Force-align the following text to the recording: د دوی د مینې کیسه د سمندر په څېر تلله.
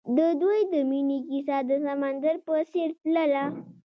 د 0.17 0.19
دوی 0.41 0.59
د 0.73 0.75
مینې 0.89 1.19
کیسه 1.27 1.57
د 1.69 1.71
سمندر 1.85 2.35
په 2.45 2.53
څېر 2.71 2.89
تلله. 3.01 3.45